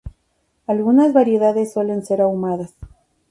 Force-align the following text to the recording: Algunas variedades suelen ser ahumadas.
Algunas 0.65 1.13
variedades 1.13 1.73
suelen 1.73 2.03
ser 2.03 2.21
ahumadas. 2.21 2.73